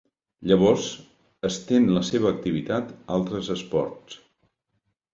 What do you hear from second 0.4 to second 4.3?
Llavors, estén la seva activitat a altres esports.